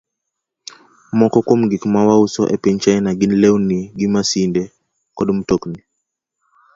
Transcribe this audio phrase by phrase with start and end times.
[1.19, 3.79] Moko kuom gik ma wauso e piny China gin lewni,
[4.13, 4.63] masinde,
[5.17, 5.79] kod mtokni.